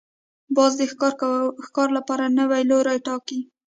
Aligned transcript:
باز 0.55 0.71
د 0.77 0.81
ښکار 1.65 1.89
لپاره 1.97 2.25
نوی 2.39 2.61
لوری 2.69 2.97
ټاکي 3.05 3.39